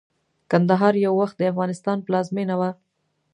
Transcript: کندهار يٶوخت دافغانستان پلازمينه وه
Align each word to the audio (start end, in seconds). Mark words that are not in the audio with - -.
کندهار 0.51 0.93
يٶوخت 1.03 1.35
دافغانستان 1.41 1.97
پلازمينه 2.05 2.55
وه 2.59 2.69